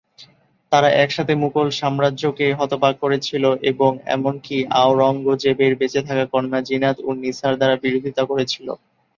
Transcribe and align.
তারা 0.71 0.89
একসাথে 1.03 1.33
মুঘল 1.41 1.67
সাম্রাজ্যকে 1.79 2.47
হতবাক 2.59 2.95
করেছিল 3.03 3.43
এবং 3.71 3.91
এমনকি 4.15 4.57
আওরঙ্গজেবের 4.79 5.73
বেঁচে 5.79 6.01
থাকা 6.07 6.25
কন্যা 6.33 6.59
জিনাত-উন-নিসার 6.67 7.53
দ্বারা 7.57 7.75
বিরোধিতা 7.83 8.23
করেছিল। 8.31 8.67